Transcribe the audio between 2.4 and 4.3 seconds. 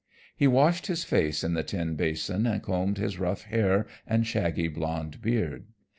and combed his rough hair and